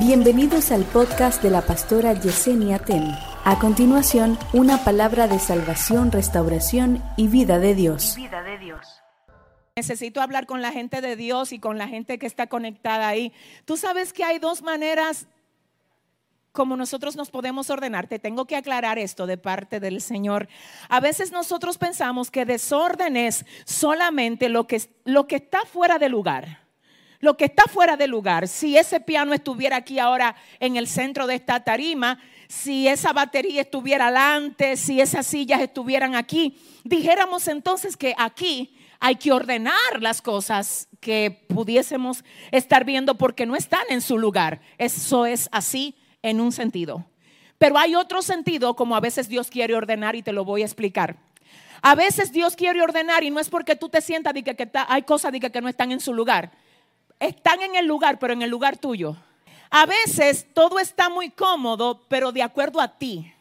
Bienvenidos 0.00 0.72
al 0.72 0.84
podcast 0.84 1.42
de 1.42 1.50
la 1.50 1.60
pastora 1.60 2.14
Yesenia 2.14 2.78
Ten. 2.78 3.04
A 3.44 3.58
continuación, 3.58 4.38
una 4.54 4.82
palabra 4.82 5.28
de 5.28 5.38
salvación, 5.38 6.10
restauración 6.10 7.04
y 7.18 7.28
vida 7.28 7.58
de 7.58 7.74
Dios. 7.74 8.16
vida 8.16 8.42
de 8.42 8.56
Dios. 8.56 9.02
Necesito 9.76 10.22
hablar 10.22 10.46
con 10.46 10.62
la 10.62 10.72
gente 10.72 11.02
de 11.02 11.16
Dios 11.16 11.52
y 11.52 11.58
con 11.58 11.76
la 11.76 11.86
gente 11.86 12.18
que 12.18 12.24
está 12.24 12.46
conectada 12.46 13.08
ahí. 13.08 13.34
Tú 13.66 13.76
sabes 13.76 14.14
que 14.14 14.24
hay 14.24 14.38
dos 14.38 14.62
maneras 14.62 15.26
como 16.52 16.78
nosotros 16.78 17.14
nos 17.14 17.30
podemos 17.30 17.68
ordenar. 17.68 18.08
Te 18.08 18.18
tengo 18.18 18.46
que 18.46 18.56
aclarar 18.56 18.98
esto 18.98 19.26
de 19.26 19.36
parte 19.36 19.80
del 19.80 20.00
Señor. 20.00 20.48
A 20.88 21.00
veces 21.00 21.30
nosotros 21.30 21.76
pensamos 21.76 22.30
que 22.30 22.46
desorden 22.46 23.18
es 23.18 23.44
solamente 23.66 24.48
lo 24.48 24.66
que, 24.66 24.80
lo 25.04 25.26
que 25.26 25.36
está 25.36 25.66
fuera 25.66 25.98
de 25.98 26.08
lugar. 26.08 26.69
Lo 27.20 27.36
que 27.36 27.44
está 27.44 27.64
fuera 27.64 27.96
de 27.96 28.06
lugar. 28.06 28.48
Si 28.48 28.76
ese 28.76 29.00
piano 29.00 29.34
estuviera 29.34 29.76
aquí 29.76 29.98
ahora 29.98 30.34
en 30.58 30.76
el 30.76 30.86
centro 30.86 31.26
de 31.26 31.34
esta 31.34 31.60
tarima, 31.62 32.18
si 32.48 32.88
esa 32.88 33.12
batería 33.12 33.60
estuviera 33.60 34.06
adelante, 34.06 34.76
si 34.76 35.00
esas 35.00 35.26
sillas 35.26 35.60
estuvieran 35.60 36.14
aquí, 36.14 36.58
dijéramos 36.82 37.46
entonces 37.46 37.96
que 37.96 38.14
aquí 38.16 38.74
hay 39.00 39.16
que 39.16 39.32
ordenar 39.32 40.00
las 40.00 40.20
cosas 40.22 40.88
que 41.00 41.44
pudiésemos 41.48 42.24
estar 42.50 42.84
viendo 42.84 43.16
porque 43.16 43.46
no 43.46 43.56
están 43.56 43.84
en 43.88 44.00
su 44.00 44.18
lugar. 44.18 44.60
Eso 44.78 45.26
es 45.26 45.48
así 45.52 45.96
en 46.22 46.40
un 46.40 46.52
sentido. 46.52 47.06
Pero 47.58 47.78
hay 47.78 47.94
otro 47.94 48.22
sentido 48.22 48.76
como 48.76 48.96
a 48.96 49.00
veces 49.00 49.28
Dios 49.28 49.48
quiere 49.50 49.74
ordenar 49.74 50.16
y 50.16 50.22
te 50.22 50.32
lo 50.32 50.44
voy 50.44 50.62
a 50.62 50.66
explicar. 50.66 51.16
A 51.82 51.94
veces 51.94 52.32
Dios 52.32 52.56
quiere 52.56 52.82
ordenar 52.82 53.24
y 53.24 53.30
no 53.30 53.40
es 53.40 53.48
porque 53.48 53.76
tú 53.76 53.88
te 53.88 54.00
sientas 54.00 54.34
de 54.34 54.42
que, 54.42 54.70
hay 54.88 55.02
cosas 55.02 55.32
de 55.32 55.40
que 55.40 55.60
no 55.60 55.68
están 55.68 55.92
en 55.92 56.00
su 56.00 56.12
lugar. 56.12 56.50
Están 57.20 57.62
en 57.62 57.76
el 57.76 57.86
lugar, 57.86 58.18
pero 58.18 58.32
en 58.32 58.42
el 58.42 58.50
lugar 58.50 58.76
tuyo. 58.76 59.16
A 59.70 59.86
veces 59.86 60.48
todo 60.52 60.80
está 60.80 61.08
muy 61.08 61.30
cómodo, 61.30 62.04
pero 62.08 62.32
de 62.32 62.42
acuerdo 62.42 62.80
a 62.80 62.88
ti, 62.98 63.32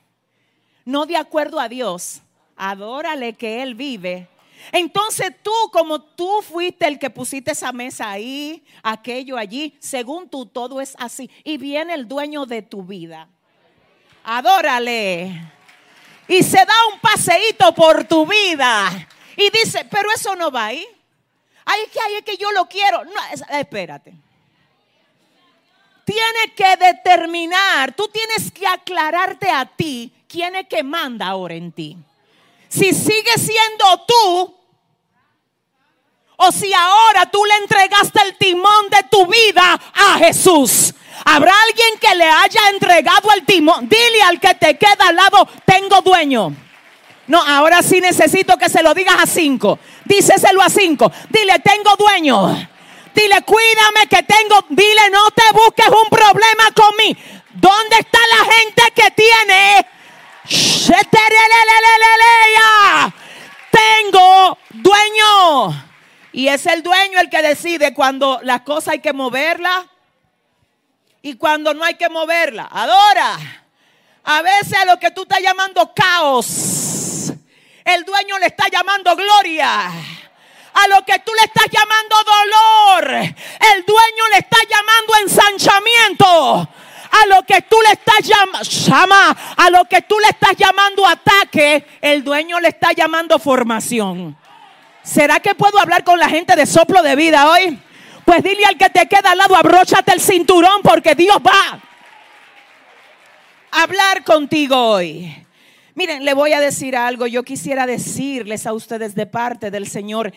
no 0.86 1.08
de 1.08 1.18
acuerdo 1.18 1.60
a 1.60 1.68
Dios. 1.68 2.22
Adórale 2.56 3.34
que 3.34 3.64
Él 3.64 3.74
vive 3.74 4.28
entonces 4.72 5.34
tú, 5.42 5.52
como 5.72 6.02
tú 6.02 6.42
fuiste 6.42 6.88
el 6.88 7.00
que 7.00 7.10
pusiste 7.10 7.52
esa 7.52 7.72
mesa 7.72 8.12
ahí, 8.12 8.64
aquello 8.84 9.38
allí, 9.38 9.76
según 9.80 10.30
tú 10.30 10.46
todo 10.46 10.82
es 10.82 10.96
así. 11.00 11.30
Y 11.44 11.58
viene 11.58 11.94
el 11.94 12.08
dueño 12.08 12.46
de 12.46 12.62
tu 12.62 12.84
vida. 12.84 13.28
Adórale. 14.24 15.54
Y 16.28 16.44
se 16.44 16.58
da 16.58 16.74
un 16.94 17.00
paseíto 17.00 17.74
por 17.74 18.04
tu 18.04 18.26
vida. 18.28 19.08
Y 19.36 19.50
dice, 19.50 19.88
pero 19.90 20.10
eso 20.12 20.36
no 20.36 20.52
va 20.52 20.66
ahí. 20.68 20.86
Ay, 21.66 21.82
que, 21.92 22.00
ay, 22.00 22.16
es 22.16 22.24
que 22.24 22.38
yo 22.38 22.52
lo 22.52 22.68
quiero. 22.68 23.04
No, 23.06 23.22
espérate. 23.50 24.14
Tienes 26.06 26.54
que 26.56 26.76
determinar, 26.78 27.94
tú 27.94 28.08
tienes 28.08 28.52
que 28.52 28.66
aclararte 28.66 29.50
a 29.50 29.66
ti 29.66 30.12
quién 30.28 30.56
es 30.56 30.68
que 30.68 30.82
manda 30.82 31.28
ahora 31.28 31.54
en 31.54 31.72
ti 31.72 31.98
si 32.70 32.94
sigue 32.94 33.34
siendo 33.38 34.06
tú 34.08 34.56
o 36.38 36.52
si 36.54 36.72
ahora 36.74 37.26
tú 37.26 37.44
le 37.44 37.56
entregaste 37.56 38.22
el 38.22 38.38
timón 38.38 38.90
de 38.90 39.04
tu 39.10 39.26
vida 39.26 39.78
a 39.94 40.18
Jesús. 40.20 40.94
Habrá 41.26 41.52
alguien 41.68 42.00
que 42.00 42.16
le 42.16 42.24
haya 42.24 42.70
entregado 42.72 43.30
el 43.36 43.46
timón. 43.46 43.90
Dile 43.90 44.22
al 44.22 44.40
que 44.40 44.54
te 44.54 44.78
queda 44.78 45.10
al 45.10 45.18
lado, 45.18 45.46
tengo 45.66 46.00
dueño. 46.02 46.56
No, 47.30 47.42
ahora 47.42 47.82
sí 47.82 48.02
necesito 48.02 48.58
que 48.58 48.68
se 48.68 48.84
lo 48.84 48.94
digas 48.94 49.16
a 49.18 49.26
cinco. 49.26 49.80
Díceselo 50.04 50.62
a 50.62 50.70
cinco. 50.70 51.10
Dile, 51.30 51.60
tengo 51.60 51.96
dueño. 51.96 52.68
Dile, 53.16 53.42
cuídame 53.44 54.08
que 54.10 54.24
tengo. 54.24 54.66
Dile, 54.70 55.10
no 55.12 55.32
te 55.32 55.44
busques 55.54 55.88
un 55.88 56.10
problema 56.10 56.72
con 56.76 56.94
mí. 56.98 57.16
¿Dónde 57.54 58.00
está 58.00 58.20
la 58.36 58.52
gente 58.52 58.82
que 58.94 59.12
tiene 59.12 59.86
tengo 63.72 64.58
dueño. 64.72 65.86
Y 66.32 66.48
es 66.48 66.66
el 66.66 66.84
dueño 66.84 67.20
el 67.20 67.30
que 67.30 67.42
decide 67.42 67.94
cuando 67.94 68.40
las 68.44 68.62
cosas 68.62 68.94
hay 68.94 69.00
que 69.00 69.14
moverla 69.14 69.88
y 71.22 71.36
cuando 71.36 71.74
no 71.74 71.84
hay 71.84 71.96
que 71.96 72.10
moverla. 72.10 72.68
Adora. 72.72 73.38
A 74.24 74.42
veces 74.42 74.74
a 74.74 74.86
lo 74.86 75.00
que 75.00 75.12
tú 75.12 75.24
estás 75.24 75.42
llamando 75.42 75.92
caos, 75.94 76.48
el 77.96 78.06
dueño 78.06 78.38
le 78.40 78.48
está 78.48 78.68
llamando 78.70 79.16
gloria. 79.16 79.88
A 80.72 80.88
lo 80.88 81.04
que 81.04 81.20
tú 81.20 81.32
le 81.34 81.46
estás 81.46 81.66
llamando 81.72 82.16
dolor, 82.24 83.14
el 83.14 83.86
dueño 83.86 84.28
le 84.32 84.38
está 84.38 84.58
llamando 84.70 85.14
ensanchamiento 85.24 86.70
a 87.12 87.26
lo 87.26 87.44
que 87.44 87.62
tú 87.64 87.76
le 87.86 87.94
estás 87.94 88.22
llamando, 88.22 89.40
a 89.58 89.70
lo 89.70 89.86
que 89.86 90.02
tú 90.04 90.20
le 90.20 90.30
estás 90.30 90.56
llamando 90.56 91.06
ataque, 91.08 91.86
el 92.02 92.24
dueño 92.24 92.60
le 92.60 92.70
está 92.70 92.92
llamando 92.94 93.40
formación. 93.40 94.38
¿Será 95.04 95.40
que 95.40 95.56
puedo 95.56 95.80
hablar 95.80 96.04
con 96.04 96.20
la 96.20 96.30
gente 96.30 96.56
de 96.56 96.66
soplo 96.66 97.02
de 97.02 97.16
vida 97.16 97.50
hoy? 97.50 97.80
Pues 98.26 98.44
dile 98.44 98.66
al 98.66 98.78
que 98.78 98.90
te 98.90 99.08
queda 99.08 99.32
al 99.32 99.38
lado, 99.40 99.56
abróchate 99.56 100.12
el 100.14 100.22
cinturón 100.22 100.82
porque 100.84 101.16
Dios 101.16 101.38
va 101.38 101.82
a 103.72 103.84
hablar 103.84 104.24
contigo 104.24 104.76
hoy. 104.78 105.48
Miren, 106.00 106.24
le 106.24 106.34
voy 106.34 106.54
a 106.54 106.62
decir 106.62 106.96
algo. 106.96 107.28
Yo 107.28 107.44
quisiera 107.44 107.86
decirles 107.86 108.66
a 108.66 108.72
ustedes 108.72 109.16
de 109.16 109.26
parte 109.26 109.70
del 109.70 109.86
Señor 109.86 110.32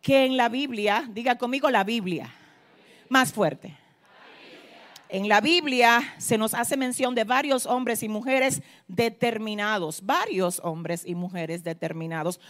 que 0.00 0.24
en 0.24 0.38
la 0.38 0.48
Biblia, 0.48 1.06
diga 1.10 1.36
conmigo 1.36 1.68
la 1.68 1.84
Biblia, 1.84 2.32
más 3.10 3.30
fuerte. 3.30 3.76
En 5.10 5.28
la 5.28 5.42
Biblia 5.42 6.14
se 6.16 6.38
nos 6.38 6.54
hace 6.54 6.78
mención 6.78 7.14
de 7.14 7.24
varios 7.24 7.66
hombres 7.66 8.02
y 8.02 8.08
mujeres 8.08 8.62
determinados, 8.88 10.00
varios 10.06 10.62
hombres 10.64 11.02
y 11.04 11.14
mujeres 11.14 11.62
determinados. 11.62 12.40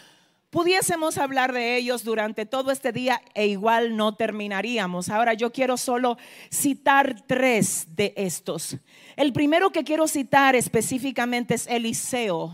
Pudiésemos 0.52 1.16
hablar 1.16 1.54
de 1.54 1.78
ellos 1.78 2.04
durante 2.04 2.44
todo 2.44 2.72
este 2.72 2.92
día 2.92 3.22
e 3.32 3.46
igual 3.46 3.96
no 3.96 4.16
terminaríamos. 4.16 5.08
Ahora 5.08 5.32
yo 5.32 5.50
quiero 5.50 5.78
solo 5.78 6.18
citar 6.50 7.22
tres 7.26 7.86
de 7.96 8.12
estos. 8.18 8.76
El 9.16 9.32
primero 9.32 9.70
que 9.70 9.82
quiero 9.82 10.06
citar 10.06 10.54
específicamente 10.54 11.54
es 11.54 11.66
Eliseo, 11.66 12.52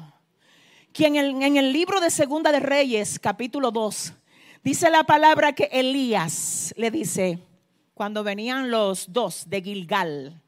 quien 0.92 1.16
en 1.16 1.56
el, 1.56 1.72
libro 1.72 1.98
de 2.00 2.10
Segunda 2.10 2.52
de 2.52 2.60
Reyes, 2.60 3.18
capítulo 3.18 3.72
2, 3.72 4.12
dice 4.62 4.90
la 4.90 5.02
palabra 5.02 5.52
que 5.52 5.68
Elías 5.72 6.72
le 6.76 6.92
dice, 6.92 7.40
cuando 7.94 8.22
venían 8.22 8.70
los 8.70 9.12
dos 9.12 9.50
de 9.50 9.60
Gilgal. 9.60 10.40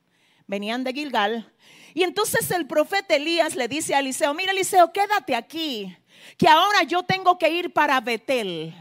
Venían 0.51 0.83
de 0.83 0.93
Gilgal. 0.93 1.49
Y 1.95 2.03
entonces 2.03 2.51
el 2.51 2.67
profeta 2.67 3.15
Elías 3.15 3.55
le 3.55 3.69
dice 3.69 3.95
a 3.95 4.01
Eliseo, 4.01 4.35
mira 4.35 4.51
Eliseo, 4.51 4.93
quédate 4.93 5.37
aquí, 5.37 5.97
que 6.37 6.49
ahora 6.49 6.83
yo 6.83 7.05
tengo 7.05 7.39
que 7.39 7.49
ir 7.51 7.73
para 7.73 8.01
Betel. 8.01 8.75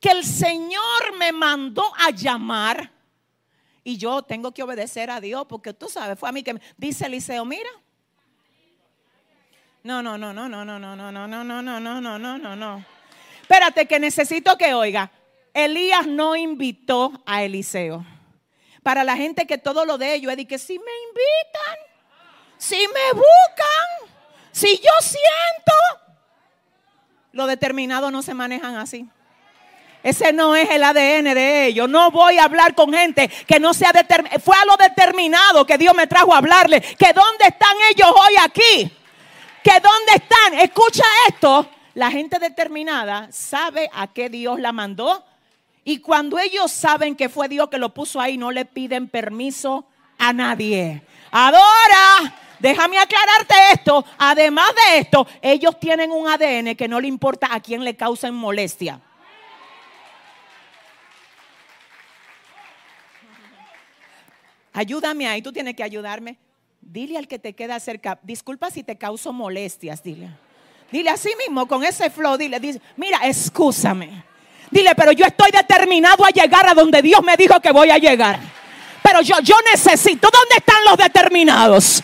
Que 0.00 0.10
el 0.10 0.24
Señor 0.24 1.16
me 1.18 1.32
mandó 1.32 1.82
a 1.98 2.10
llamar 2.10 2.92
y 3.82 3.96
yo 3.96 4.22
tengo 4.22 4.54
que 4.54 4.62
obedecer 4.62 5.10
a 5.10 5.20
Dios 5.20 5.46
porque 5.48 5.72
tú 5.72 5.88
sabes, 5.88 6.16
fue 6.16 6.28
a 6.28 6.32
mí 6.32 6.44
que 6.44 6.60
dice 6.76 7.06
Eliseo, 7.06 7.44
mira. 7.44 7.70
No, 9.82 10.00
no, 10.00 10.16
no, 10.16 10.32
no, 10.32 10.48
no, 10.48 10.64
no, 10.64 10.78
no, 10.78 10.94
no, 10.94 11.10
no, 11.10 11.26
no, 11.26 11.44
no, 11.44 11.62
no, 11.62 11.80
no, 11.80 12.00
no, 12.00 12.18
no, 12.18 12.38
no, 12.38 12.56
no. 12.56 12.84
Espérate 13.42 13.86
que 13.86 13.98
necesito 13.98 14.56
que 14.56 14.74
oiga. 14.74 15.10
Elías 15.52 16.06
no 16.06 16.36
invitó 16.36 17.20
a 17.26 17.42
Eliseo. 17.42 18.06
Para 18.84 19.02
la 19.02 19.16
gente 19.16 19.46
que 19.46 19.56
todo 19.56 19.86
lo 19.86 19.96
de 19.96 20.14
ellos 20.14 20.30
es 20.30 20.36
de 20.36 20.46
que 20.46 20.58
si 20.58 20.78
me 20.78 20.92
invitan, 21.08 21.78
si 22.58 22.76
me 22.76 23.12
buscan, 23.12 24.14
si 24.52 24.76
yo 24.76 24.92
siento, 25.00 25.72
los 27.32 27.48
determinados 27.48 28.12
no 28.12 28.22
se 28.22 28.34
manejan 28.34 28.76
así. 28.76 29.08
Ese 30.02 30.34
no 30.34 30.54
es 30.54 30.68
el 30.68 30.84
ADN 30.84 31.34
de 31.34 31.64
ellos. 31.64 31.88
No 31.88 32.10
voy 32.10 32.36
a 32.36 32.44
hablar 32.44 32.74
con 32.74 32.92
gente 32.92 33.26
que 33.46 33.58
no 33.58 33.72
sea 33.72 33.90
determinado. 33.90 34.38
Fue 34.40 34.54
a 34.54 34.66
lo 34.66 34.76
determinado 34.76 35.64
que 35.64 35.78
Dios 35.78 35.94
me 35.94 36.06
trajo 36.06 36.34
a 36.34 36.38
hablarle. 36.38 36.82
Que 36.82 37.14
dónde 37.14 37.46
están 37.48 37.74
ellos 37.90 38.10
hoy 38.10 38.34
aquí. 38.42 38.92
Que 39.62 39.80
dónde 39.80 40.12
están. 40.14 40.60
Escucha 40.60 41.04
esto. 41.30 41.70
La 41.94 42.10
gente 42.10 42.38
determinada 42.38 43.28
sabe 43.32 43.88
a 43.94 44.08
qué 44.08 44.28
Dios 44.28 44.60
la 44.60 44.72
mandó 44.72 45.24
y 45.84 45.98
cuando 45.98 46.38
ellos 46.38 46.72
saben 46.72 47.14
que 47.14 47.28
fue 47.28 47.48
Dios 47.48 47.68
que 47.68 47.78
lo 47.78 47.92
puso 47.92 48.20
ahí, 48.20 48.38
no 48.38 48.50
le 48.50 48.64
piden 48.64 49.08
permiso 49.08 49.86
a 50.18 50.32
nadie. 50.32 51.02
Adora. 51.30 52.40
Déjame 52.58 52.98
aclararte 52.98 53.54
esto. 53.74 54.04
Además 54.16 54.70
de 54.74 54.98
esto, 55.00 55.26
ellos 55.42 55.78
tienen 55.78 56.10
un 56.10 56.26
ADN 56.26 56.74
que 56.76 56.88
no 56.88 56.98
le 56.98 57.08
importa 57.08 57.48
a 57.52 57.60
quién 57.60 57.84
le 57.84 57.94
causen 57.94 58.34
molestia. 58.34 59.00
Ayúdame 64.72 65.28
ahí, 65.28 65.42
tú 65.42 65.52
tienes 65.52 65.74
que 65.74 65.82
ayudarme. 65.82 66.38
Dile 66.80 67.18
al 67.18 67.28
que 67.28 67.38
te 67.38 67.52
queda 67.52 67.78
cerca, 67.80 68.18
disculpa 68.22 68.70
si 68.70 68.82
te 68.82 68.96
causo 68.96 69.32
molestias, 69.32 70.02
dile. 70.02 70.30
Dile 70.90 71.10
así 71.10 71.30
mismo, 71.38 71.66
con 71.66 71.84
ese 71.84 72.08
flow, 72.08 72.38
dile, 72.38 72.58
dice, 72.60 72.80
mira, 72.96 73.18
escúchame. 73.26 74.24
Dile, 74.70 74.94
pero 74.94 75.12
yo 75.12 75.26
estoy 75.26 75.50
determinado 75.50 76.24
a 76.24 76.30
llegar 76.30 76.68
a 76.68 76.74
donde 76.74 77.02
Dios 77.02 77.22
me 77.22 77.36
dijo 77.36 77.60
que 77.60 77.70
voy 77.70 77.90
a 77.90 77.98
llegar. 77.98 78.38
pero 79.02 79.20
yo, 79.20 79.38
yo 79.40 79.56
necesito. 79.70 80.28
¿Dónde 80.32 80.56
están 80.56 80.84
los 80.84 80.96
determinados? 80.96 82.02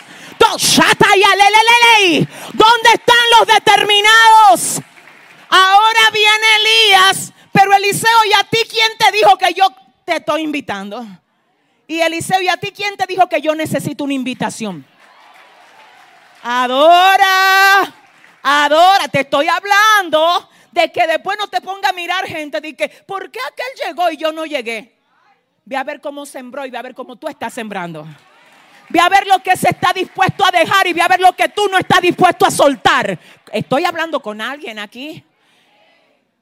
¿Dónde 2.52 2.90
están 2.94 3.16
los 3.38 3.46
determinados? 3.46 4.80
Ahora 5.48 6.10
viene 6.12 6.46
Elías, 6.60 7.32
pero 7.52 7.72
Eliseo, 7.74 8.24
¿y 8.28 8.32
a 8.34 8.44
ti 8.44 8.58
quién 8.68 8.90
te 8.98 9.10
dijo 9.12 9.36
que 9.36 9.52
yo 9.52 9.66
te 10.04 10.16
estoy 10.16 10.42
invitando? 10.42 11.04
Y 11.86 12.00
Eliseo, 12.00 12.40
¿y 12.40 12.48
a 12.48 12.56
ti 12.56 12.72
quién 12.72 12.96
te 12.96 13.06
dijo 13.06 13.28
que 13.28 13.40
yo 13.40 13.54
necesito 13.54 14.04
una 14.04 14.14
invitación? 14.14 14.86
Adora, 16.42 17.92
adora, 18.42 19.08
te 19.08 19.20
estoy 19.20 19.48
hablando 19.48 20.48
de 20.72 20.92
que 20.92 21.06
después 21.06 21.36
no 21.38 21.48
te 21.48 21.60
ponga 21.60 21.90
a 21.90 21.92
mirar 21.92 22.26
gente 22.26 22.60
de 22.60 22.74
que, 22.74 22.88
¿por 23.06 23.30
qué 23.30 23.38
aquel 23.48 23.88
llegó 23.88 24.10
y 24.10 24.16
yo 24.16 24.32
no 24.32 24.46
llegué? 24.46 24.96
Ve 25.64 25.76
a 25.76 25.84
ver 25.84 26.00
cómo 26.00 26.26
sembró 26.26 26.64
y 26.66 26.70
ve 26.70 26.78
a 26.78 26.82
ver 26.82 26.94
cómo 26.94 27.16
tú 27.16 27.28
estás 27.28 27.52
sembrando. 27.52 28.06
Ve 28.88 28.98
a 28.98 29.08
ver 29.08 29.26
lo 29.26 29.40
que 29.40 29.56
se 29.56 29.68
está 29.70 29.92
dispuesto 29.92 30.44
a 30.44 30.50
dejar 30.50 30.86
y 30.86 30.92
ve 30.92 31.00
a 31.00 31.08
ver 31.08 31.20
lo 31.20 31.32
que 31.32 31.48
tú 31.48 31.68
no 31.70 31.78
estás 31.78 32.00
dispuesto 32.00 32.44
a 32.44 32.50
soltar. 32.50 33.18
Estoy 33.52 33.84
hablando 33.84 34.20
con 34.20 34.40
alguien 34.40 34.78
aquí. 34.78 35.24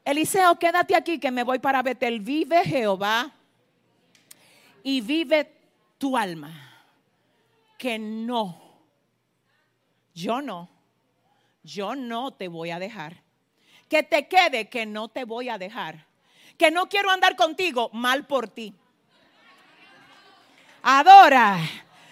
Eliseo, 0.03 0.57
quédate 0.57 0.95
aquí 0.95 1.19
que 1.19 1.29
me 1.29 1.43
voy 1.43 1.59
para 1.59 1.83
Betel. 1.83 2.19
Vive 2.19 2.63
Jehová 2.65 3.31
y 4.81 5.01
vive 5.01 5.51
tu 5.99 6.17
alma. 6.17 6.65
Que 7.77 7.99
no, 7.99 8.59
yo 10.13 10.41
no, 10.41 10.69
yo 11.63 11.95
no 11.95 12.31
te 12.31 12.47
voy 12.47 12.71
a 12.71 12.79
dejar. 12.79 13.28
Que 13.89 14.03
te 14.03 14.27
quede 14.27 14.69
que 14.69 14.85
no 14.85 15.07
te 15.07 15.23
voy 15.23 15.49
a 15.49 15.57
dejar. 15.57 16.05
Que 16.57 16.71
no 16.71 16.87
quiero 16.87 17.09
andar 17.09 17.35
contigo 17.35 17.89
mal 17.93 18.25
por 18.27 18.47
ti. 18.47 18.73
Adora. 20.83 21.57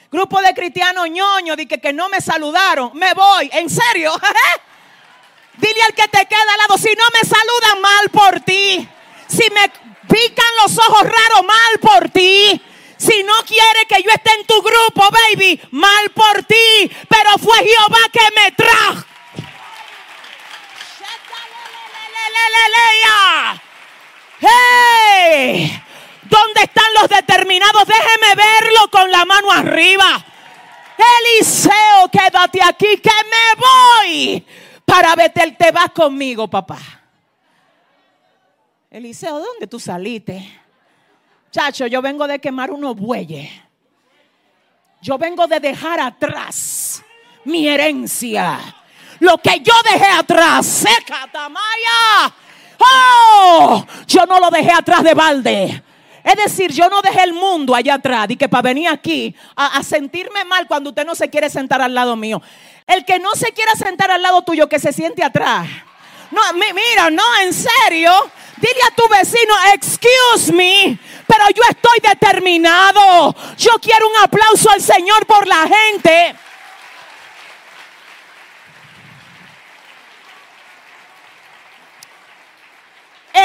Grupo 0.10 0.42
de 0.42 0.54
cristianos 0.54 1.10
ñoño, 1.10 1.56
de 1.56 1.68
que, 1.68 1.80
que 1.80 1.94
no 1.94 2.10
me 2.10 2.22
saludaron. 2.22 2.92
Me 2.94 3.14
voy, 3.14 3.50
en 3.54 3.70
serio. 3.70 4.14
Dile 5.58 5.82
al 5.84 5.94
que 5.94 6.08
te 6.08 6.26
queda 6.26 6.40
al 6.42 6.58
lado, 6.60 6.78
si 6.78 6.90
no 6.96 7.04
me 7.14 7.28
saludan 7.28 7.82
mal 7.82 8.10
por 8.10 8.40
ti. 8.42 8.88
Si 9.28 9.50
me 9.52 9.70
pican 10.08 10.46
los 10.62 10.78
ojos 10.78 11.04
raros 11.04 11.46
mal 11.46 11.80
por 11.82 12.10
ti. 12.10 12.62
Si 12.98 13.24
no 13.24 13.34
quiere 13.46 13.86
que 13.88 14.02
yo 14.02 14.10
esté 14.10 14.32
en 14.40 14.46
tu 14.46 14.62
grupo, 14.62 15.04
baby, 15.12 15.62
mal 15.72 16.10
por 16.12 16.44
ti. 16.44 16.92
Pero 17.10 17.38
fue 17.38 17.58
Jehová 17.58 18.00
que 18.12 18.42
me 18.42 18.52
trajo. 18.54 19.06
¡Hey! 24.40 25.82
¿Dónde 26.24 26.62
están 26.64 26.86
los 27.00 27.10
determinados? 27.10 27.86
Déjeme 27.86 28.36
verlo 28.36 28.90
con 28.92 29.10
la 29.10 29.26
mano 29.26 29.52
arriba. 29.52 30.24
Eliseo, 30.98 32.10
quédate 32.12 32.60
aquí 32.64 32.98
que 32.98 33.10
me 33.10 33.62
voy 33.62 34.46
para 34.86 35.16
Betel. 35.16 35.56
Te 35.58 35.72
vas 35.72 35.92
conmigo, 35.92 36.48
papá. 36.48 36.80
Eliseo, 38.90 39.40
¿dónde 39.40 39.68
tú 39.68 39.80
saliste? 39.80 40.62
Chacho, 41.52 41.88
yo 41.88 42.02
vengo 42.02 42.28
de 42.28 42.40
quemar 42.40 42.72
unos 42.72 42.96
bueyes. 42.96 43.50
Yo 45.02 45.18
vengo 45.18 45.48
de 45.48 45.60
dejar 45.60 46.00
atrás 46.00 47.04
mi 47.44 47.68
herencia. 47.68 48.60
Lo 49.20 49.38
que 49.38 49.60
yo 49.60 49.74
dejé 49.84 50.08
atrás, 50.08 50.66
seca, 50.66 51.28
tamaya. 51.32 52.34
Oh, 52.80 53.86
yo 54.08 54.26
no 54.26 54.40
lo 54.40 54.50
dejé 54.50 54.72
atrás 54.72 55.04
de 55.04 55.14
balde. 55.14 55.84
Es 56.24 56.36
decir, 56.36 56.74
yo 56.74 56.90
no 56.90 57.02
dejé 57.02 57.24
el 57.24 57.34
mundo 57.34 57.74
allá 57.74 57.96
atrás 57.96 58.28
y 58.30 58.36
que 58.36 58.50
para 58.50 58.62
venir 58.62 58.90
aquí 58.90 59.34
a, 59.56 59.82
sentirme 59.82 60.44
mal 60.44 60.68
cuando 60.68 60.90
usted 60.90 61.06
no 61.06 61.16
se 61.16 61.30
quiere 61.30 61.50
sentar 61.50 61.82
al 61.82 61.94
lado 61.94 62.18
mío. 62.18 62.42
El 62.86 63.06
que 63.06 63.18
no 63.18 63.32
se 63.34 63.54
quiera 63.54 63.74
sentar 63.76 64.12
al 64.12 64.22
lado 64.22 64.42
tuyo, 64.42 64.68
que 64.68 64.78
se 64.78 64.92
siente 64.92 65.24
atrás. 65.24 65.68
No, 66.32 66.42
mira, 66.54 67.10
no, 67.10 67.24
en 67.44 67.54
serio. 67.54 68.12
Dile 68.58 68.82
a 68.88 68.96
tu 68.96 69.08
vecino, 69.08 69.54
excuse 69.76 70.52
me, 70.52 71.00
pero 71.28 71.44
yo 71.56 71.62
estoy 71.70 72.00
determinado. 72.02 73.36
Yo 73.56 73.72
quiero 73.80 74.08
un 74.10 74.18
aplauso 74.18 74.70
al 74.72 74.82
Señor 74.82 75.26
por 75.28 75.48
la 75.48 75.68
gente. 75.68 76.36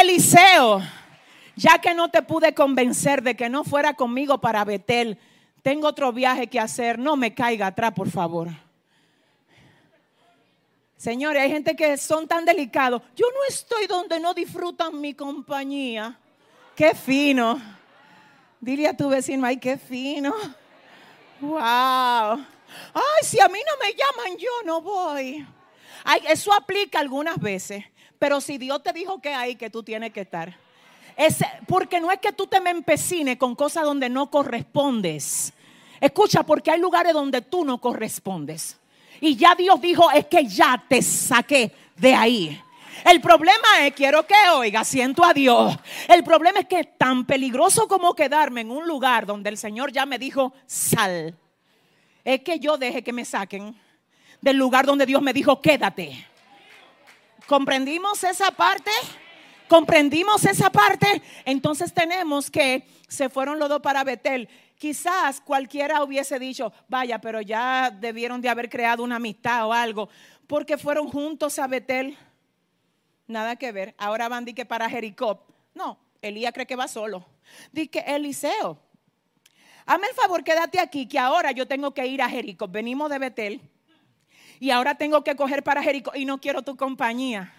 Eliseo 0.01 0.83
ya 1.57 1.79
que 1.79 1.95
no 1.95 2.11
te 2.11 2.23
pude 2.23 2.55
convencer 2.55 3.23
de 3.23 3.37
que 3.37 3.49
no 3.49 3.65
fuera 3.65 3.95
conmigo 3.95 4.39
para 4.39 4.65
Betel, 4.65 5.19
tengo 5.63 5.89
otro 5.89 6.13
viaje 6.13 6.49
que 6.49 6.59
hacer, 6.59 6.99
no 6.99 7.17
me 7.17 7.35
caiga 7.35 7.69
atrás, 7.69 7.93
por 7.93 8.11
favor. 8.11 8.49
Señores, 10.97 11.43
hay 11.43 11.51
gente 11.51 11.75
que 11.75 11.97
son 11.97 12.29
tan 12.29 12.45
delicados. 12.45 13.03
Yo 13.17 13.27
no 13.33 13.41
estoy 13.49 13.87
donde 13.87 14.21
no 14.21 14.35
disfrutan 14.35 15.01
mi 15.01 15.15
compañía. 15.15 16.17
Qué 16.77 16.95
fino. 16.95 17.61
Dile 18.61 18.89
a 18.89 18.97
tu 18.97 19.09
vecino, 19.09 19.45
ay, 19.45 19.57
qué 19.57 19.77
fino. 19.77 20.33
Wow. 21.41 21.59
Ay, 21.61 23.23
si 23.23 23.41
a 23.41 23.49
mí 23.49 23.59
no 23.67 23.85
me 23.85 23.93
llaman, 23.95 24.39
yo 24.39 24.51
no 24.65 24.81
voy. 24.81 25.45
Ay, 26.05 26.23
eso 26.29 26.53
aplica 26.53 27.01
algunas 27.01 27.37
veces. 27.37 27.85
Pero 28.23 28.41
si 28.41 28.57
Dios 28.57 28.81
te 28.85 28.93
dijo 28.93 29.21
que 29.21 29.35
hay, 29.35 29.57
que 29.57 29.69
tú 29.69 29.83
tienes 29.83 30.13
que 30.13 30.21
estar 30.21 30.55
porque 31.67 32.01
no 32.01 32.13
es 32.13 32.21
que 32.21 32.31
tú 32.31 32.47
te 32.47 32.61
me 32.61 32.71
empecines 32.71 33.37
con 33.37 33.57
cosas 33.57 33.83
donde 33.83 34.09
no 34.09 34.31
correspondes. 34.31 35.53
Escucha, 36.01 36.45
porque 36.45 36.71
hay 36.71 36.81
lugares 36.81 37.13
donde 37.15 37.43
tú 37.43 37.65
no 37.65 37.81
correspondes. 37.81 38.79
Y 39.21 39.35
ya 39.35 39.57
Dios 39.57 39.81
dijo, 39.81 40.09
es 40.13 40.27
que 40.27 40.47
ya 40.47 40.81
te 40.89 41.03
saqué 41.03 41.73
de 41.97 42.15
ahí. 42.15 42.63
El 43.05 43.21
problema 43.21 43.87
es, 43.87 43.93
quiero 43.93 44.25
que 44.25 44.35
oiga, 44.55 44.85
siento 44.85 45.25
a 45.25 45.35
Dios. 45.35 45.77
El 46.07 46.23
problema 46.23 46.61
es 46.61 46.67
que 46.67 46.85
tan 46.85 47.25
peligroso 47.25 47.89
como 47.89 48.15
quedarme 48.15 48.61
en 48.61 48.71
un 48.71 48.87
lugar 48.87 49.27
donde 49.27 49.51
el 49.51 49.59
Señor 49.59 49.91
ya 49.91 50.07
me 50.07 50.19
dijo, 50.19 50.53
sal, 50.67 51.37
es 52.25 52.41
que 52.43 52.61
yo 52.61 52.79
deje 52.79 53.03
que 53.03 53.13
me 53.13 53.25
saquen 53.25 53.77
del 54.41 54.57
lugar 54.57 54.87
donde 54.87 55.07
Dios 55.07 55.21
me 55.21 55.33
dijo, 55.33 55.61
quédate. 55.61 56.32
¿Comprendimos 57.53 58.25
esa 58.25 58.51
parte? 58.51 58.91
comprendimos 59.69 60.43
esa 60.47 60.71
parte, 60.71 61.21
entonces 61.45 61.93
tenemos 61.93 62.51
que 62.51 62.87
se 63.09 63.29
fueron 63.29 63.59
los 63.59 63.69
dos 63.69 63.83
para 63.83 64.05
Betel. 64.05 64.49
Quizás 64.79 65.39
cualquiera 65.43 66.03
hubiese 66.03 66.39
dicho, 66.39 66.73
vaya, 66.89 67.21
pero 67.21 67.43
ya 67.43 67.91
debieron 67.91 68.41
de 68.41 68.49
haber 68.49 68.71
creado 68.71 69.03
una 69.03 69.17
amistad 69.17 69.67
o 69.67 69.75
algo, 69.75 70.09
porque 70.47 70.79
fueron 70.79 71.09
juntos 71.09 71.59
a 71.59 71.67
Betel. 71.67 72.17
Nada 73.27 73.57
que 73.57 73.71
ver. 73.71 73.95
Ahora 73.99 74.31
van 74.31 74.47
di 74.47 74.55
que 74.55 74.65
para 74.65 74.89
Jericó. 74.89 75.45
No, 75.75 75.99
Elías 76.23 76.55
cree 76.55 76.67
que 76.67 76.77
va 76.77 76.89
solo. 76.89 77.23
Di 77.71 77.87
que 77.87 78.01
Eliseo, 78.01 78.79
hazme 79.85 80.07
el 80.07 80.15
favor, 80.15 80.43
quédate 80.43 80.81
aquí, 80.81 81.07
que 81.07 81.19
ahora 81.19 81.53
yo 81.53 81.69
tengo 81.69 81.93
que 81.93 82.07
ir 82.07 82.23
a 82.23 82.31
Jericó. 82.31 82.67
Venimos 82.67 83.11
de 83.11 83.19
Betel 83.19 83.72
y 84.63 84.71
ahora 84.71 84.95
tengo 84.95 85.25
que 85.25 85.35
coger 85.35 85.65
para 85.65 85.83
Jericó 85.83 86.13
y 86.15 86.25
no 86.25 86.41
quiero 86.41 86.63
tu 86.63 86.77
compañía. 86.77 87.53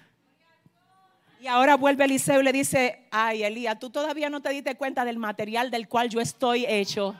Y 1.41 1.47
ahora 1.47 1.75
vuelve 1.75 2.05
Eliseo 2.05 2.39
y 2.39 2.43
le 2.45 2.53
dice, 2.53 3.03
ay 3.11 3.43
Elías, 3.43 3.77
tú 3.77 3.89
todavía 3.89 4.29
no 4.29 4.41
te 4.41 4.51
diste 4.51 4.75
cuenta 4.75 5.03
del 5.03 5.17
material 5.17 5.69
del 5.69 5.89
cual 5.89 6.07
yo 6.07 6.21
estoy 6.21 6.65
hecho. 6.65 7.13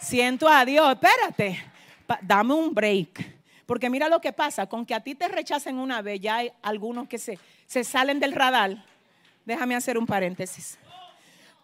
Siento 0.00 0.48
a 0.48 0.64
Dios, 0.64 0.92
espérate, 0.92 1.56
dame 2.20 2.54
un 2.54 2.74
break. 2.74 3.24
Porque 3.64 3.88
mira 3.88 4.08
lo 4.08 4.20
que 4.20 4.32
pasa, 4.32 4.66
con 4.66 4.84
que 4.84 4.92
a 4.92 4.98
ti 4.98 5.14
te 5.14 5.28
rechacen 5.28 5.78
una 5.78 6.02
vez, 6.02 6.20
ya 6.20 6.38
hay 6.38 6.50
algunos 6.60 7.06
que 7.06 7.18
se, 7.18 7.38
se 7.64 7.84
salen 7.84 8.18
del 8.18 8.32
radar. 8.32 8.84
Déjame 9.44 9.76
hacer 9.76 9.98
un 9.98 10.06
paréntesis. 10.06 10.80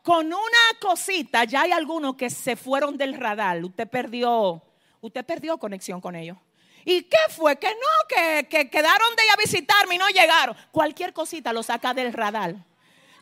Con 0.04 0.26
una 0.26 0.78
cosita, 0.80 1.42
ya 1.42 1.62
hay 1.62 1.72
algunos 1.72 2.14
que 2.14 2.30
se 2.30 2.54
fueron 2.54 2.96
del 2.96 3.14
radar. 3.14 3.64
Usted 3.64 3.88
perdió, 3.88 4.62
usted 5.00 5.26
perdió 5.26 5.58
conexión 5.58 6.00
con 6.00 6.14
ellos. 6.14 6.38
¿Y 6.84 7.02
qué 7.02 7.18
fue? 7.28 7.56
Que 7.56 7.68
no, 7.68 8.46
que, 8.48 8.68
quedaron 8.68 9.16
de 9.16 9.24
ir 9.24 9.30
a 9.32 9.36
visitarme 9.36 9.94
y 9.94 9.98
no 9.98 10.08
llegaron. 10.08 10.56
Cualquier 10.70 11.12
cosita 11.12 11.52
lo 11.52 11.62
saca 11.62 11.94
del 11.94 12.12
radar. 12.12 12.54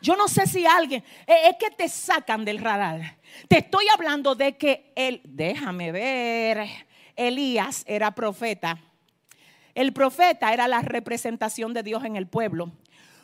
Yo 0.01 0.15
no 0.15 0.27
sé 0.27 0.47
si 0.47 0.65
alguien, 0.65 1.03
eh, 1.27 1.49
es 1.49 1.57
que 1.59 1.69
te 1.69 1.87
sacan 1.87 2.43
del 2.43 2.57
radar. 2.57 3.17
Te 3.47 3.59
estoy 3.59 3.85
hablando 3.93 4.33
de 4.33 4.57
que 4.57 4.91
él, 4.95 5.21
déjame 5.23 5.91
ver, 5.91 6.67
Elías 7.15 7.83
era 7.85 8.11
profeta. 8.11 8.79
El 9.75 9.93
profeta 9.93 10.53
era 10.53 10.67
la 10.67 10.81
representación 10.81 11.73
de 11.73 11.83
Dios 11.83 12.03
en 12.03 12.15
el 12.15 12.27
pueblo. 12.27 12.71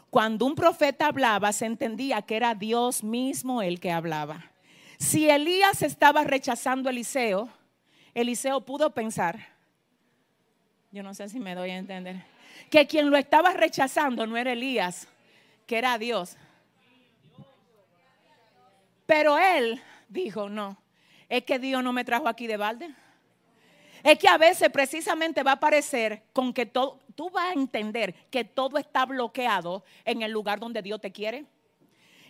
Cuando 0.10 0.46
un 0.46 0.56
profeta 0.56 1.08
hablaba, 1.08 1.52
se 1.52 1.66
entendía 1.66 2.22
que 2.22 2.38
era 2.38 2.56
Dios 2.56 3.04
mismo 3.04 3.62
el 3.62 3.80
que 3.80 3.92
hablaba. 3.92 4.52
Si 5.00 5.30
Elías 5.30 5.82
estaba 5.82 6.24
rechazando 6.24 6.90
a 6.90 6.92
Eliseo, 6.92 7.50
Eliseo 8.14 8.62
pudo 8.62 8.94
pensar, 8.94 9.57
yo 10.98 11.04
no 11.04 11.14
sé 11.14 11.30
si 11.30 11.40
me 11.40 11.54
doy 11.54 11.70
a 11.70 11.78
entender. 11.78 12.24
Que 12.72 12.88
quien 12.88 13.12
lo 13.12 13.18
estaba 13.18 13.54
rechazando 13.54 14.26
no 14.26 14.36
era 14.36 14.54
Elías, 14.54 15.08
que 15.68 15.78
era 15.78 15.96
Dios. 16.00 16.36
Pero 19.06 19.38
él 19.38 19.80
dijo, 20.10 20.50
no, 20.50 20.76
Es 21.30 21.44
que 21.44 21.60
Dios 21.60 21.84
no 21.84 21.94
me 21.94 22.04
trajo 22.04 22.28
aquí 22.28 22.48
de 22.48 22.58
balde. 22.58 22.90
Es 24.02 24.18
que 24.18 24.28
a 24.28 24.40
veces 24.40 24.72
precisamente 24.72 25.44
va 25.44 25.52
a 25.52 25.60
parecer 25.60 26.24
con 26.34 26.52
que 26.52 26.66
todo, 26.66 27.00
tú 27.14 27.30
vas 27.30 27.50
a 27.50 27.54
entender 27.54 28.16
que 28.32 28.44
todo 28.44 28.80
está 28.80 29.06
bloqueado 29.06 29.84
en 30.04 30.24
el 30.24 30.32
lugar 30.32 30.60
donde 30.60 30.82
Dios 30.82 31.00
te 31.00 31.12
quiere. 31.12 31.46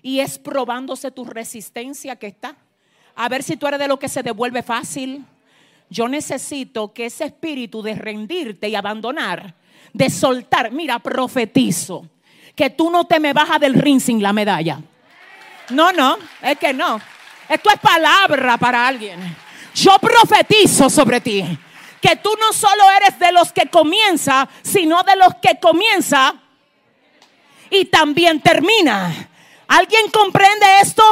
Y 0.01 0.19
es 0.19 0.37
probándose 0.37 1.09
tu 1.09 1.23
resistencia 1.23 2.17
que 2.17 2.27
está. 2.27 2.57
A 3.15 3.29
ver 3.29 3.43
si 3.43 3.55
tú 3.55 3.65
eres 3.65 3.79
de 3.79 3.87
lo 3.87 3.97
que 3.97 4.09
se 4.09 4.23
devuelve 4.23 4.61
fácil. 4.61 5.25
Yo 5.89 6.07
necesito 6.07 6.93
que 6.93 7.05
ese 7.05 7.25
espíritu 7.25 7.81
de 7.81 7.95
rendirte 7.95 8.67
y 8.67 8.75
abandonar, 8.75 9.55
de 9.93 10.09
soltar, 10.09 10.71
mira, 10.71 10.99
profetizo, 10.99 12.07
que 12.55 12.69
tú 12.69 12.89
no 12.89 13.05
te 13.05 13.19
me 13.19 13.33
bajas 13.33 13.59
del 13.59 13.73
ring 13.73 13.99
sin 13.99 14.21
la 14.21 14.33
medalla. 14.33 14.79
No, 15.69 15.91
no, 15.91 16.17
es 16.41 16.57
que 16.57 16.73
no. 16.73 16.99
Esto 17.47 17.69
es 17.69 17.79
palabra 17.79 18.57
para 18.57 18.87
alguien. 18.87 19.19
Yo 19.73 19.97
profetizo 19.99 20.89
sobre 20.89 21.21
ti 21.21 21.43
que 22.01 22.15
tú 22.17 22.29
no 22.39 22.53
solo 22.53 22.83
eres 22.97 23.19
de 23.19 23.31
los 23.31 23.51
que 23.51 23.67
comienza, 23.67 24.47
sino 24.61 25.03
de 25.03 25.15
los 25.15 25.35
que 25.35 25.59
comienza 25.59 26.35
y 27.69 27.85
también 27.85 28.41
termina. 28.41 29.29
¿Alguien 29.67 30.09
comprende 30.11 30.65
esto? 30.81 31.03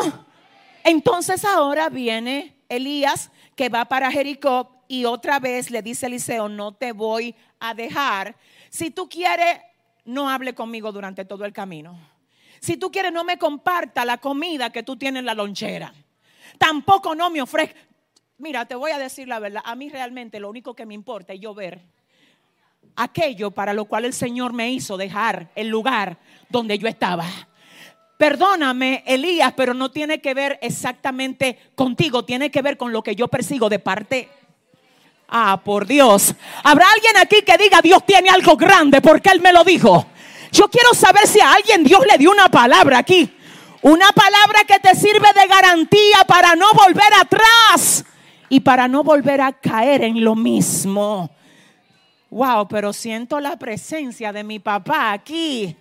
Entonces 0.84 1.44
ahora 1.44 1.90
viene 1.90 2.56
Elías 2.70 3.32
que 3.56 3.70
va 3.70 3.86
para 3.86 4.12
Jericó 4.12 4.84
y 4.88 5.06
otra 5.06 5.40
vez 5.40 5.72
le 5.72 5.82
dice 5.82 6.06
Eliseo, 6.06 6.50
no 6.50 6.74
te 6.74 6.92
voy 6.92 7.36
a 7.60 7.74
dejar. 7.74 8.36
Si 8.70 8.92
tú 8.92 9.10
quieres, 9.10 9.60
no 10.04 10.30
hable 10.30 10.54
conmigo 10.54 10.92
durante 10.92 11.26
todo 11.26 11.46
el 11.46 11.54
camino. 11.54 11.98
Si 12.60 12.78
tú 12.78 12.92
quieres, 12.92 13.12
no 13.12 13.24
me 13.24 13.38
comparta 13.38 14.06
la 14.06 14.18
comida 14.18 14.70
que 14.70 14.84
tú 14.84 14.96
tienes 14.96 15.22
en 15.22 15.26
la 15.26 15.34
lonchera. 15.34 15.94
Tampoco 16.58 17.16
no 17.16 17.30
me 17.30 17.42
ofrezca. 17.42 17.80
Mira, 18.38 18.66
te 18.66 18.76
voy 18.76 18.92
a 18.92 18.98
decir 18.98 19.28
la 19.28 19.40
verdad. 19.40 19.62
A 19.66 19.76
mí 19.76 19.90
realmente 19.90 20.40
lo 20.40 20.50
único 20.50 20.76
que 20.76 20.86
me 20.86 20.94
importa 20.94 21.34
es 21.34 21.40
yo 21.40 21.54
ver 21.54 21.82
aquello 22.96 23.52
para 23.52 23.74
lo 23.74 23.86
cual 23.86 24.06
el 24.06 24.14
Señor 24.14 24.54
me 24.54 24.72
hizo 24.72 24.98
dejar 24.98 25.50
el 25.56 25.68
lugar 25.68 26.18
donde 26.50 26.78
yo 26.78 26.88
estaba. 26.88 27.26
Perdóname, 28.18 29.04
Elías, 29.06 29.54
pero 29.58 29.74
no 29.74 29.92
tiene 29.92 30.22
que 30.22 30.34
ver 30.34 30.58
exactamente 30.62 31.60
contigo, 31.76 32.24
tiene 32.24 32.50
que 32.50 32.62
ver 32.62 32.78
con 32.78 32.94
lo 32.94 33.04
que 33.04 33.16
yo 33.16 33.28
persigo 33.28 33.68
de 33.68 33.80
parte. 33.80 34.30
Ah, 35.28 35.60
por 35.64 35.86
Dios. 35.86 36.34
¿Habrá 36.64 36.86
alguien 36.94 37.18
aquí 37.18 37.42
que 37.42 37.58
diga 37.58 37.82
Dios 37.82 38.06
tiene 38.06 38.30
algo 38.30 38.56
grande 38.56 39.02
porque 39.02 39.30
Él 39.30 39.42
me 39.42 39.52
lo 39.52 39.64
dijo? 39.64 40.06
Yo 40.52 40.70
quiero 40.70 40.94
saber 40.94 41.28
si 41.28 41.42
a 41.42 41.54
alguien 41.54 41.84
Dios 41.84 42.06
le 42.10 42.18
dio 42.18 42.32
una 42.32 42.48
palabra 42.48 43.00
aquí. 43.00 43.30
Una 43.82 44.08
palabra 44.14 44.64
que 44.66 44.80
te 44.80 44.96
sirve 44.96 45.28
de 45.34 45.48
garantía 45.48 46.24
para 46.26 46.56
no 46.56 46.68
volver 46.74 47.14
atrás 47.20 48.06
y 48.50 48.62
para 48.62 48.88
no 48.88 49.04
volver 49.04 49.42
a 49.42 49.52
caer 49.52 50.04
en 50.04 50.24
lo 50.24 50.36
mismo. 50.36 51.30
Wow, 52.30 52.68
pero 52.68 52.94
siento 52.94 53.40
la 53.40 53.58
presencia 53.58 54.32
de 54.32 54.44
mi 54.44 54.60
papá 54.60 55.12
aquí. 55.12 55.76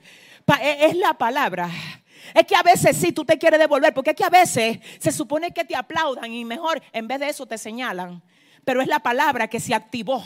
E, 0.61 0.87
es 0.87 0.97
la 0.97 1.15
palabra. 1.15 1.71
Es 2.33 2.47
que 2.47 2.57
a 2.57 2.63
veces 2.63 2.97
sí 2.97 3.13
tú 3.13 3.25
te 3.25 3.39
quieres 3.39 3.59
devolver, 3.61 3.93
porque 3.93 4.11
es 4.11 4.17
que 4.17 4.25
a 4.25 4.31
veces 4.31 4.79
se 4.99 5.13
supone 5.13 5.53
que 5.53 5.65
te 5.65 5.77
aplaudan 5.77 6.33
y 6.33 6.45
mejor 6.45 6.83
en 6.93 7.07
vez 7.07 7.21
de 7.21 7.29
eso 7.29 7.47
te 7.47 7.59
señalan. 7.59 8.23
Pero 8.65 8.81
es 8.81 8.89
la 8.89 9.01
palabra 9.01 9.49
que 9.49 9.61
se 9.61 9.75
activó. 9.75 10.25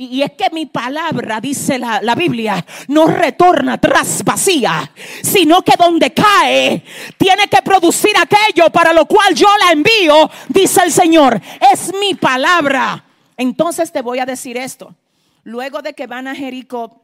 Y, 0.00 0.22
es 0.22 0.30
que 0.32 0.48
mi 0.50 0.66
palabra, 0.66 1.40
dice 1.40 1.76
la, 1.76 2.00
la 2.00 2.14
Biblia, 2.14 2.64
no 2.86 3.08
retorna 3.08 3.72
atrás 3.74 4.22
vacía, 4.24 4.88
sino 5.24 5.62
que 5.62 5.72
donde 5.76 6.14
cae, 6.14 6.84
tiene 7.16 7.48
que 7.48 7.60
producir 7.62 8.12
aquello 8.16 8.70
para 8.70 8.92
lo 8.92 9.06
cual 9.06 9.34
yo 9.34 9.48
la 9.58 9.72
envío, 9.72 10.30
dice 10.48 10.82
el 10.84 10.92
Señor. 10.92 11.40
Es 11.72 11.92
mi 12.00 12.14
palabra. 12.14 13.04
Entonces 13.36 13.90
te 13.90 14.00
voy 14.00 14.20
a 14.20 14.26
decir 14.26 14.56
esto. 14.56 14.94
Luego 15.42 15.82
de 15.82 15.94
que 15.94 16.06
van 16.06 16.28
a 16.28 16.34
Jericó, 16.36 17.02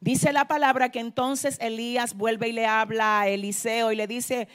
Dice 0.00 0.32
la 0.32 0.46
palabra 0.46 0.90
que 0.90 1.00
entonces 1.00 1.58
Elías 1.60 2.14
vuelve 2.14 2.48
y 2.48 2.52
le 2.52 2.66
habla 2.66 3.20
a 3.20 3.28
Eliseo 3.28 3.92
y 3.92 3.96
le 3.96 4.06
dice, 4.06 4.48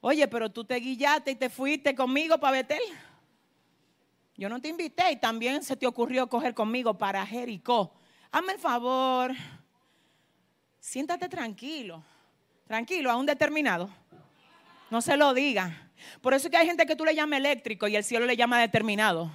oye, 0.00 0.28
pero 0.28 0.50
tú 0.50 0.64
te 0.64 0.76
guillaste 0.76 1.32
y 1.32 1.34
te 1.34 1.50
fuiste 1.50 1.94
conmigo 1.94 2.38
para 2.38 2.58
Betel. 2.58 2.80
Yo 4.36 4.48
no 4.48 4.60
te 4.60 4.68
invité 4.68 5.10
y 5.10 5.16
también 5.16 5.64
se 5.64 5.76
te 5.76 5.86
ocurrió 5.86 6.28
coger 6.28 6.54
conmigo 6.54 6.96
para 6.96 7.26
Jericó. 7.26 7.92
Hazme 8.30 8.52
el 8.52 8.58
favor, 8.60 9.32
siéntate 10.78 11.28
tranquilo, 11.28 12.04
tranquilo, 12.66 13.10
a 13.10 13.16
un 13.16 13.26
determinado. 13.26 13.90
No 14.90 15.02
se 15.02 15.16
lo 15.16 15.34
diga. 15.34 15.90
Por 16.20 16.34
eso 16.34 16.46
es 16.46 16.52
que 16.52 16.56
hay 16.56 16.66
gente 16.66 16.86
que 16.86 16.94
tú 16.94 17.04
le 17.04 17.14
llamas 17.14 17.40
eléctrico 17.40 17.88
y 17.88 17.96
el 17.96 18.04
cielo 18.04 18.26
le 18.26 18.36
llama 18.36 18.60
determinado. 18.60 19.30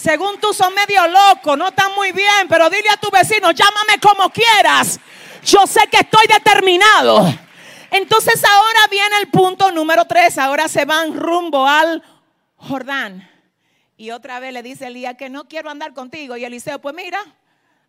Según 0.00 0.38
tú 0.38 0.54
son 0.54 0.72
medio 0.74 1.08
loco, 1.08 1.56
no 1.56 1.70
están 1.70 1.92
muy 1.96 2.12
bien, 2.12 2.46
pero 2.48 2.70
dile 2.70 2.88
a 2.88 2.96
tu 2.98 3.10
vecino, 3.10 3.50
llámame 3.50 3.98
como 4.00 4.30
quieras. 4.30 5.00
Yo 5.44 5.66
sé 5.66 5.88
que 5.90 5.96
estoy 5.96 6.24
determinado. 6.32 7.26
Entonces 7.90 8.44
ahora 8.44 8.86
viene 8.88 9.16
el 9.20 9.28
punto 9.28 9.72
número 9.72 10.04
tres. 10.04 10.38
Ahora 10.38 10.68
se 10.68 10.84
van 10.84 11.18
rumbo 11.18 11.66
al 11.66 12.04
Jordán. 12.54 13.28
Y 13.96 14.12
otra 14.12 14.38
vez 14.38 14.52
le 14.52 14.62
dice 14.62 14.86
Elías 14.86 15.16
que 15.16 15.28
no 15.28 15.48
quiero 15.48 15.68
andar 15.68 15.92
contigo. 15.94 16.36
Y 16.36 16.44
Eliseo, 16.44 16.78
pues 16.78 16.94
mira, 16.94 17.18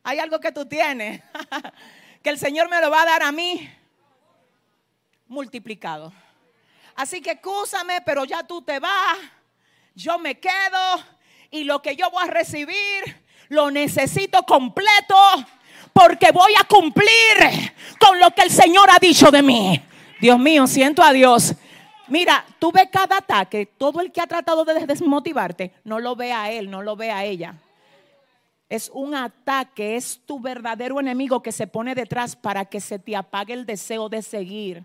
hay 0.01 0.17
algo 0.17 0.39
que 0.39 0.51
tú 0.51 0.65
tienes, 0.65 1.21
que 2.23 2.29
el 2.31 2.39
Señor 2.39 2.71
me 2.71 2.81
lo 2.81 2.89
va 2.89 3.03
a 3.03 3.05
dar 3.05 3.21
a 3.21 3.31
mí 3.31 3.71
multiplicado. 5.27 6.11
Así 6.95 7.21
que 7.21 7.33
escúchame, 7.33 8.01
pero 8.01 8.25
ya 8.25 8.41
tú 8.41 8.63
te 8.63 8.79
vas, 8.79 9.19
yo 9.93 10.17
me 10.17 10.39
quedo 10.39 11.18
y 11.51 11.63
lo 11.63 11.81
que 11.81 11.95
yo 11.95 12.09
voy 12.11 12.23
a 12.23 12.31
recibir 12.31 13.23
lo 13.49 13.71
necesito 13.71 14.43
completo 14.43 15.15
porque 15.93 16.31
voy 16.31 16.53
a 16.59 16.63
cumplir 16.65 17.73
con 17.99 18.19
lo 18.19 18.31
que 18.31 18.43
el 18.43 18.51
Señor 18.51 18.89
ha 18.91 18.99
dicho 18.99 19.31
de 19.31 19.41
mí. 19.41 19.81
Dios 20.21 20.39
mío, 20.39 20.67
siento 20.67 21.01
a 21.01 21.11
Dios. 21.11 21.55
Mira, 22.07 22.45
tú 22.57 22.71
ves 22.71 22.89
cada 22.91 23.17
ataque, 23.17 23.65
todo 23.65 24.01
el 24.01 24.11
que 24.11 24.21
ha 24.21 24.27
tratado 24.27 24.65
de 24.65 24.85
desmotivarte, 24.85 25.73
no 25.83 25.99
lo 25.99 26.15
ve 26.15 26.31
a 26.31 26.51
él, 26.51 26.69
no 26.69 26.81
lo 26.81 26.95
ve 26.95 27.11
a 27.11 27.23
ella. 27.23 27.55
Es 28.67 28.89
un 28.93 29.15
ataque, 29.15 29.95
es 29.95 30.21
tu 30.25 30.39
verdadero 30.39 30.99
enemigo 30.99 31.41
que 31.41 31.51
se 31.51 31.67
pone 31.67 31.95
detrás 31.95 32.35
para 32.35 32.65
que 32.65 32.79
se 32.79 32.99
te 32.99 33.15
apague 33.15 33.53
el 33.53 33.65
deseo 33.65 34.09
de 34.09 34.21
seguir. 34.21 34.83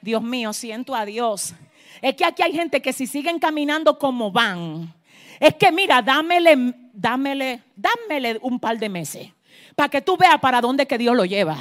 Dios 0.00 0.22
mío, 0.22 0.52
siento 0.52 0.94
a 0.94 1.06
Dios. 1.06 1.54
Es 2.02 2.14
que 2.16 2.24
aquí 2.24 2.42
hay 2.42 2.52
gente 2.52 2.82
que 2.82 2.92
si 2.92 3.06
siguen 3.06 3.38
caminando 3.38 3.98
como 3.98 4.30
van, 4.30 4.94
es 5.40 5.54
que 5.54 5.72
mira, 5.72 6.02
dámele, 6.02 6.74
dámele, 6.92 7.62
dámele 7.76 8.38
un 8.42 8.58
par 8.58 8.78
de 8.78 8.88
meses 8.88 9.28
para 9.74 9.88
que 9.88 10.00
tú 10.00 10.16
veas 10.16 10.38
para 10.38 10.60
dónde 10.60 10.86
que 10.86 10.98
Dios 10.98 11.16
lo 11.16 11.24
lleva. 11.24 11.56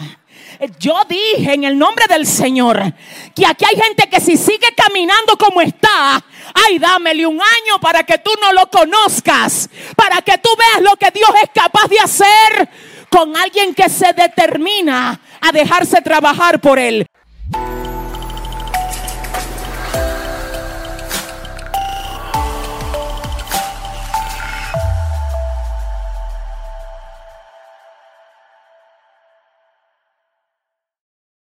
Yo 0.79 0.95
dije 1.07 1.53
en 1.53 1.63
el 1.63 1.77
nombre 1.77 2.05
del 2.07 2.25
Señor 2.25 2.81
que 3.35 3.45
aquí 3.45 3.65
hay 3.65 3.81
gente 3.81 4.07
que 4.07 4.19
si 4.19 4.37
sigue 4.37 4.67
caminando 4.75 5.37
como 5.37 5.61
está, 5.61 6.23
ay, 6.53 6.77
dámele 6.77 7.25
un 7.25 7.39
año 7.41 7.79
para 7.81 8.03
que 8.03 8.19
tú 8.19 8.31
no 8.41 8.53
lo 8.53 8.69
conozcas, 8.69 9.69
para 9.95 10.21
que 10.21 10.37
tú 10.37 10.49
veas 10.57 10.81
lo 10.81 10.95
que 10.97 11.11
Dios 11.11 11.29
es 11.43 11.49
capaz 11.53 11.87
de 11.87 11.99
hacer 11.99 12.69
con 13.09 13.35
alguien 13.35 13.73
que 13.73 13.89
se 13.89 14.13
determina 14.13 15.19
a 15.41 15.51
dejarse 15.51 16.01
trabajar 16.01 16.59
por 16.59 16.79
él. 16.79 17.05